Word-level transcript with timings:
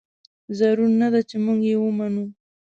ضرور 0.59 0.91
نه 1.01 1.07
ده 1.13 1.21
چې 1.29 1.35
موږ 1.45 1.59
یې 1.69 1.75
ومنو. 1.79 2.25